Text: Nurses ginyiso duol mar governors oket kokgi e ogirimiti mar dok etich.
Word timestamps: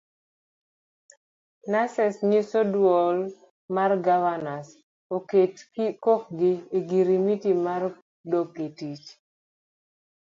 Nurses 1.71 2.15
ginyiso 2.19 2.59
duol 2.73 3.17
mar 3.75 3.91
governors 4.07 4.69
oket 5.17 5.55
kokgi 6.03 6.51
e 6.59 6.63
ogirimiti 6.79 7.51
mar 7.65 7.83
dok 8.31 8.49
etich. 8.67 9.07